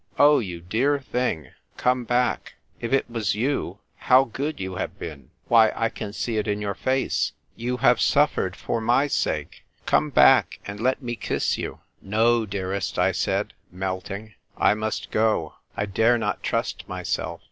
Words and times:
"Oh, 0.27 0.39
you 0.39 0.61
dear 0.61 0.99
thing, 0.99 1.51
come 1.77 2.05
back! 2.05 2.55
If 2.79 2.91
it 2.91 3.07
was 3.07 3.35
you, 3.35 3.77
how 3.97 4.23
good 4.23 4.59
you 4.59 4.77
have 4.77 4.97
been! 4.97 5.29
Why, 5.47 5.71
I 5.75 5.89
can 5.89 6.11
see 6.11 6.37
it 6.37 6.47
in 6.47 6.59
your 6.59 6.73
face. 6.73 7.33
You 7.55 7.77
have 7.77 8.01
suffered 8.01 8.55
for 8.55 8.81
my 8.81 9.05
sake! 9.05 9.63
Come 9.85 10.09
back, 10.09 10.57
and 10.65 10.79
let 10.79 11.03
me 11.03 11.15
kiss 11.15 11.55
you!"" 11.55 11.81
No, 12.01 12.47
dearest," 12.47 12.97
I 12.97 13.11
said, 13.11 13.53
melting." 13.71 14.33
I 14.57 14.73
must 14.73 15.11
go. 15.11 15.53
I 15.77 15.85
dare 15.85 16.17
not 16.17 16.41
trust 16.41 16.89
myself. 16.89 17.39